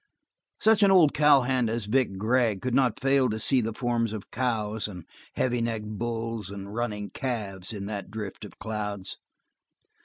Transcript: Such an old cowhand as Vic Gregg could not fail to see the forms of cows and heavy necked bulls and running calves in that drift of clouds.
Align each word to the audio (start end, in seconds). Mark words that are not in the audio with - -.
Such 0.59 0.81
an 0.81 0.89
old 0.89 1.13
cowhand 1.13 1.69
as 1.69 1.85
Vic 1.85 2.17
Gregg 2.17 2.59
could 2.63 2.73
not 2.73 2.99
fail 2.99 3.29
to 3.29 3.39
see 3.39 3.61
the 3.61 3.71
forms 3.71 4.13
of 4.13 4.31
cows 4.31 4.87
and 4.87 5.05
heavy 5.35 5.61
necked 5.61 5.99
bulls 5.99 6.49
and 6.49 6.73
running 6.73 7.11
calves 7.11 7.71
in 7.71 7.85
that 7.85 8.09
drift 8.09 8.43
of 8.43 8.57
clouds. 8.57 9.17